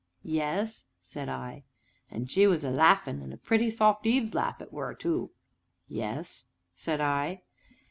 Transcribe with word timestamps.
"Yes?" 0.23 0.87
said 0.99 1.29
I. 1.29 1.63
"And 2.09 2.27
she 2.27 2.47
was 2.47 2.63
a 2.63 2.71
laughin' 2.71 3.21
and 3.21 3.31
a 3.31 3.37
pretty, 3.37 3.69
soft, 3.69 4.07
Eve's 4.07 4.33
laugh 4.33 4.59
it 4.59 4.73
were, 4.73 4.95
too." 4.95 5.29
"Yes?" 5.87 6.47
said 6.73 6.99
I. 6.99 7.43